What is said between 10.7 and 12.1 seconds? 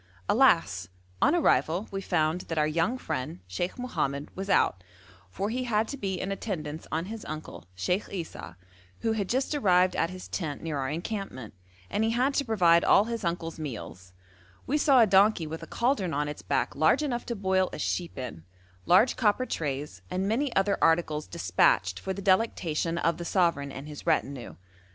our encampment, and he